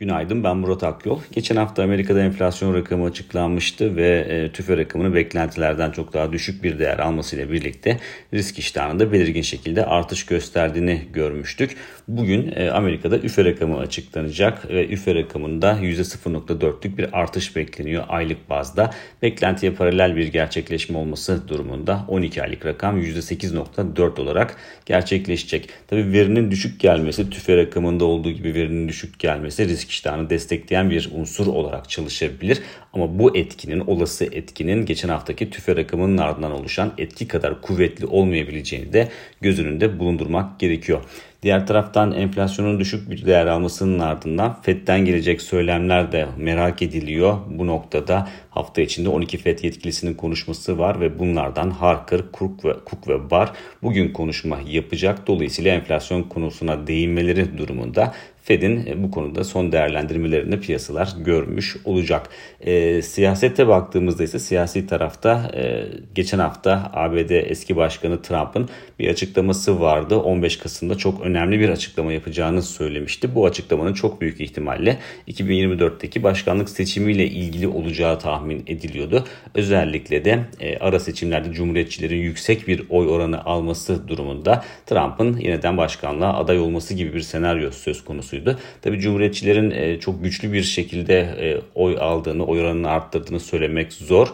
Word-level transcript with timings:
Günaydın 0.00 0.44
ben 0.44 0.56
Murat 0.56 0.84
Akyol. 0.84 1.20
Geçen 1.32 1.56
hafta 1.56 1.82
Amerika'da 1.82 2.20
enflasyon 2.20 2.74
rakamı 2.74 3.04
açıklanmıştı 3.04 3.96
ve 3.96 4.26
e, 4.28 4.52
tüfe 4.52 4.76
rakamının 4.76 5.14
beklentilerden 5.14 5.90
çok 5.90 6.12
daha 6.12 6.32
düşük 6.32 6.62
bir 6.64 6.78
değer 6.78 6.98
almasıyla 6.98 7.52
birlikte 7.52 7.98
risk 8.34 8.58
iştahında 8.58 9.12
belirgin 9.12 9.42
şekilde 9.42 9.86
artış 9.86 10.26
gösterdiğini 10.26 11.02
görmüştük. 11.12 11.76
Bugün 12.08 12.52
e, 12.56 12.70
Amerika'da 12.70 13.18
üfe 13.18 13.44
rakamı 13.44 13.78
açıklanacak 13.78 14.70
ve 14.70 14.88
üfe 14.88 15.14
rakamında 15.14 15.72
%0.4'lük 15.72 16.98
bir 16.98 17.20
artış 17.20 17.56
bekleniyor 17.56 18.04
aylık 18.08 18.50
bazda. 18.50 18.90
Beklentiye 19.22 19.72
paralel 19.72 20.16
bir 20.16 20.26
gerçekleşme 20.26 20.98
olması 20.98 21.48
durumunda 21.48 22.04
12 22.08 22.42
aylık 22.42 22.66
rakam 22.66 23.00
%8.4 23.00 24.20
olarak 24.20 24.56
gerçekleşecek. 24.86 25.68
Tabi 25.88 26.12
verinin 26.12 26.50
düşük 26.50 26.80
gelmesi 26.80 27.30
tüfe 27.30 27.56
rakamında 27.56 28.04
olduğu 28.04 28.30
gibi 28.30 28.54
verinin 28.54 28.88
düşük 28.88 29.18
gelmesi 29.18 29.68
risk 29.68 29.89
iştahını 29.90 30.30
destekleyen 30.30 30.90
bir 30.90 31.10
unsur 31.14 31.46
olarak 31.46 31.90
çalışabilir. 31.90 32.62
Ama 32.92 33.18
bu 33.18 33.36
etkinin, 33.36 33.80
olası 33.80 34.24
etkinin 34.24 34.86
geçen 34.86 35.08
haftaki 35.08 35.50
tüfe 35.50 35.76
rakamının 35.76 36.18
ardından 36.18 36.52
oluşan 36.52 36.92
etki 36.98 37.28
kadar 37.28 37.62
kuvvetli 37.62 38.06
olmayabileceğini 38.06 38.92
de 38.92 39.08
göz 39.40 39.60
önünde 39.60 39.98
bulundurmak 39.98 40.60
gerekiyor. 40.60 41.02
Diğer 41.42 41.66
taraftan 41.66 42.12
enflasyonun 42.12 42.80
düşük 42.80 43.10
bir 43.10 43.26
değer 43.26 43.46
almasının 43.46 43.98
ardından 43.98 44.62
FED'den 44.62 45.04
gelecek 45.04 45.42
söylemler 45.42 46.12
de 46.12 46.26
merak 46.36 46.82
ediliyor. 46.82 47.38
Bu 47.50 47.66
noktada 47.66 48.28
hafta 48.50 48.82
içinde 48.82 49.08
12 49.08 49.38
FED 49.38 49.58
yetkilisinin 49.64 50.14
konuşması 50.14 50.78
var 50.78 51.00
ve 51.00 51.18
bunlardan 51.18 51.70
Harker, 51.70 52.20
Cook 52.38 52.64
ve, 52.64 52.72
Cook 52.90 53.08
ve 53.08 53.30
Barr 53.30 53.52
bugün 53.82 54.12
konuşma 54.12 54.58
yapacak. 54.66 55.26
Dolayısıyla 55.26 55.74
enflasyon 55.74 56.22
konusuna 56.22 56.86
değinmeleri 56.86 57.58
durumunda 57.58 58.14
Fed'in 58.42 58.86
e, 58.86 59.02
bu 59.02 59.10
konuda 59.10 59.44
son 59.44 59.72
değerlendirmelerini 59.72 60.60
piyasalar 60.60 61.14
görmüş 61.18 61.76
olacak. 61.84 62.28
E, 62.60 63.02
siyasete 63.02 63.68
baktığımızda 63.68 64.24
ise 64.24 64.38
siyasi 64.38 64.86
tarafta 64.86 65.50
e, 65.54 65.84
geçen 66.14 66.38
hafta 66.38 66.90
ABD 66.94 67.30
eski 67.30 67.76
başkanı 67.76 68.22
Trump'ın 68.22 68.68
bir 68.98 69.08
açıklaması 69.08 69.80
vardı. 69.80 70.16
15 70.18 70.56
Kasım'da 70.56 70.94
çok 70.94 71.20
önemli 71.20 71.29
bir 71.34 71.68
açıklama 71.68 72.12
yapacağını 72.12 72.62
söylemişti. 72.62 73.34
Bu 73.34 73.46
açıklamanın 73.46 73.92
çok 73.92 74.20
büyük 74.20 74.40
ihtimalle 74.40 74.98
2024'teki 75.28 76.22
başkanlık 76.22 76.68
seçimiyle 76.68 77.26
ilgili 77.26 77.68
olacağı 77.68 78.18
tahmin 78.18 78.64
ediliyordu. 78.66 79.24
Özellikle 79.54 80.24
de 80.24 80.44
e, 80.60 80.78
ara 80.78 81.00
seçimlerde 81.00 81.52
Cumhuriyetçilerin 81.52 82.16
yüksek 82.16 82.68
bir 82.68 82.82
oy 82.90 83.08
oranı 83.08 83.44
alması 83.44 84.08
durumunda 84.08 84.64
Trump'ın 84.86 85.36
yeniden 85.36 85.76
başkanlığa 85.76 86.38
aday 86.38 86.58
olması 86.58 86.94
gibi 86.94 87.14
bir 87.14 87.20
senaryo 87.20 87.70
söz 87.70 88.04
konusuydu. 88.04 88.58
Tabi 88.82 89.00
Cumhuriyetçilerin 89.00 89.70
e, 89.70 90.00
çok 90.00 90.24
güçlü 90.24 90.52
bir 90.52 90.62
şekilde 90.62 91.18
e, 91.20 91.60
oy 91.74 91.96
aldığını, 92.00 92.44
oy 92.44 92.60
oranını 92.60 92.90
arttırdığını 92.90 93.40
söylemek 93.40 93.92
zor. 93.92 94.28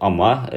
Ama 0.00 0.50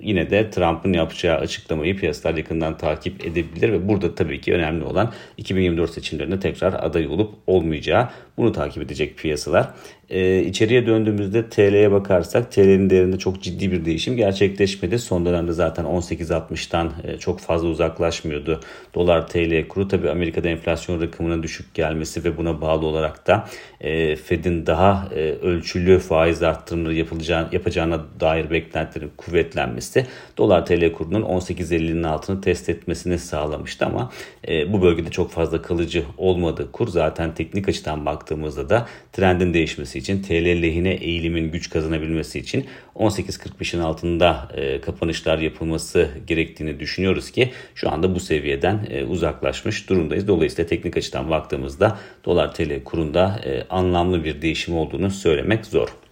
yine 0.00 0.30
de 0.30 0.50
Trump'ın 0.50 0.92
yapacağı 0.92 1.38
açıklamayı 1.38 1.96
piyasalar 1.96 2.36
yakından 2.36 2.78
takip 2.78 3.26
edebilir 3.26 3.72
ve 3.72 3.88
burada 3.88 4.14
tabii 4.14 4.40
ki 4.40 4.54
önemli 4.54 4.84
olan 4.84 4.97
2024 5.36 5.90
seçimlerinde 5.90 6.40
tekrar 6.40 6.72
aday 6.72 7.06
olup 7.06 7.34
olmayacağı. 7.46 8.08
Bunu 8.36 8.52
takip 8.52 8.82
edecek 8.82 9.18
piyasalar. 9.18 9.70
Ee, 10.10 10.42
içeriye 10.42 10.86
döndüğümüzde 10.86 11.48
TL'ye 11.48 11.92
bakarsak 11.92 12.52
TL'nin 12.52 12.90
değerinde 12.90 13.18
çok 13.18 13.42
ciddi 13.42 13.72
bir 13.72 13.84
değişim 13.84 14.16
gerçekleşmedi. 14.16 14.98
Son 14.98 15.26
dönemde 15.26 15.52
zaten 15.52 15.84
18.60'tan 15.84 16.88
e, 17.04 17.18
çok 17.18 17.40
fazla 17.40 17.68
uzaklaşmıyordu. 17.68 18.60
Dolar 18.94 19.28
TL 19.28 19.68
kuru 19.68 19.88
tabi 19.88 20.10
Amerika'da 20.10 20.48
enflasyon 20.48 21.00
rakamının 21.00 21.42
düşük 21.42 21.74
gelmesi 21.74 22.24
ve 22.24 22.36
buna 22.36 22.60
bağlı 22.60 22.86
olarak 22.86 23.26
da 23.26 23.48
e, 23.80 24.16
Fed'in 24.16 24.66
daha 24.66 25.08
e, 25.14 25.20
ölçülü 25.20 25.98
faiz 25.98 26.42
arttırımları 26.42 26.94
yapılacağına, 26.94 27.48
yapacağına 27.52 28.00
dair 28.20 28.50
beklentilerin 28.50 29.10
kuvvetlenmesi 29.16 30.06
dolar 30.38 30.66
TL 30.66 30.92
kurunun 30.92 31.22
18.50'nin 31.22 32.02
altını 32.02 32.40
test 32.40 32.68
etmesini 32.68 33.18
sağlamıştı 33.18 33.86
ama 33.86 34.10
e, 34.48 34.72
bu 34.72 34.82
bölgede 34.88 35.10
çok 35.10 35.30
fazla 35.30 35.62
kalıcı 35.62 36.04
olmadı. 36.16 36.68
Kur 36.72 36.88
zaten 36.88 37.34
teknik 37.34 37.68
açıdan 37.68 38.06
baktığımızda 38.06 38.70
da 38.70 38.86
trendin 39.12 39.54
değişmesi 39.54 39.98
için 39.98 40.22
TL 40.22 40.62
lehine 40.62 40.94
eğilimin 40.94 41.52
güç 41.52 41.70
kazanabilmesi 41.70 42.38
için 42.38 42.66
18.45'in 42.94 43.80
altında 43.80 44.48
e, 44.54 44.80
kapanışlar 44.80 45.38
yapılması 45.38 46.08
gerektiğini 46.26 46.80
düşünüyoruz 46.80 47.30
ki 47.30 47.50
şu 47.74 47.90
anda 47.90 48.14
bu 48.14 48.20
seviyeden 48.20 48.86
e, 48.90 49.04
uzaklaşmış 49.04 49.88
durumdayız. 49.88 50.28
Dolayısıyla 50.28 50.68
teknik 50.68 50.96
açıdan 50.96 51.30
baktığımızda 51.30 51.98
dolar 52.24 52.54
TL 52.54 52.84
kurunda 52.84 53.40
e, 53.44 53.62
anlamlı 53.70 54.24
bir 54.24 54.42
değişim 54.42 54.76
olduğunu 54.76 55.10
söylemek 55.10 55.66
zor. 55.66 56.07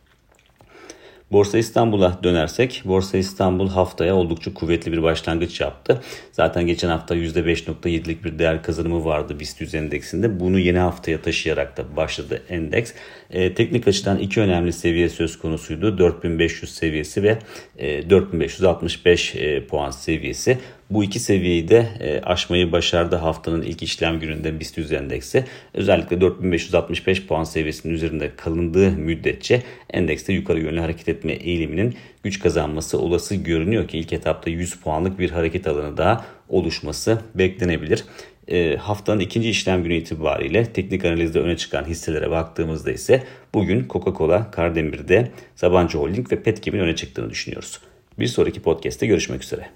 Borsa 1.32 1.59
İstanbul'a 1.59 2.20
dönersek 2.22 2.82
Borsa 2.84 3.19
İstanbul 3.19 3.69
haftaya 3.69 4.16
oldukça 4.16 4.54
kuvvetli 4.54 4.92
bir 4.92 5.03
başlangıç 5.03 5.60
yaptı. 5.60 6.03
Zaten 6.32 6.66
geçen 6.66 6.88
hafta 6.88 7.16
%5.7'lik 7.16 8.25
bir 8.25 8.38
değer 8.38 8.62
kazanımı 8.62 9.04
vardı 9.04 9.41
BIST 9.41 9.60
100 9.60 9.75
endeksinde. 9.75 10.41
Bunu 10.41 10.59
yeni 10.59 10.78
haftaya 10.78 11.22
taşıyarak 11.22 11.76
da 11.76 11.97
başladı 11.97 12.42
endeks. 12.48 12.92
E, 13.31 13.54
teknik 13.54 13.88
açıdan 13.88 14.19
iki 14.19 14.41
önemli 14.41 14.72
seviye 14.72 15.09
söz 15.09 15.38
konusuydu. 15.38 15.98
4500 15.98 16.75
seviyesi 16.75 17.22
ve 17.22 17.38
e, 17.78 18.10
4565 18.10 19.36
e, 19.36 19.66
puan 19.66 19.91
seviyesi. 19.91 20.59
Bu 20.91 21.04
iki 21.04 21.20
seviyeyi 21.20 21.69
de 21.69 21.88
e, 22.00 22.20
aşmayı 22.20 22.72
başardı 22.72 23.16
haftanın 23.16 23.62
ilk 23.62 23.82
işlem 23.82 24.20
gününde 24.20 24.60
BIST 24.60 24.78
100 24.78 24.92
endeksi. 24.92 25.44
Özellikle 25.74 26.20
4565 26.20 27.26
puan 27.26 27.44
seviyesinin 27.44 27.94
üzerinde 27.94 28.30
kalındığı 28.36 28.91
müddetçe 28.91 29.62
endekste 29.91 30.32
yukarı 30.32 30.60
yönlü 30.60 30.80
hareket 30.80 31.08
etme 31.08 31.32
eğiliminin 31.32 31.97
güç 32.22 32.41
kazanması 32.41 32.98
olası 32.98 33.34
görünüyor 33.34 33.88
ki 33.88 33.98
ilk 33.98 34.12
etapta 34.12 34.50
100 34.50 34.74
puanlık 34.76 35.19
bir 35.19 35.30
hareket 35.30 35.66
alanı 35.66 35.97
daha 35.97 36.24
oluşması 36.48 37.18
beklenebilir. 37.34 38.04
E, 38.48 38.76
haftanın 38.76 39.20
ikinci 39.20 39.50
işlem 39.50 39.82
günü 39.82 39.94
itibariyle 39.94 40.64
teknik 40.64 41.04
analizde 41.04 41.41
öne 41.41 41.56
çıkan 41.56 41.84
hisselere 41.84 42.30
baktığımızda 42.30 42.92
ise 42.92 43.22
bugün 43.54 43.88
Coca-Cola, 43.88 44.50
Kardemir'de, 44.50 45.30
Sabancı 45.54 45.98
Holding 45.98 46.32
ve 46.32 46.42
Petkem'in 46.42 46.80
öne 46.80 46.97
çıktığını 46.97 47.30
düşünüyoruz. 47.30 47.80
Bir 48.18 48.26
sonraki 48.26 48.62
podcast'te 48.62 49.06
görüşmek 49.06 49.42
üzere. 49.42 49.68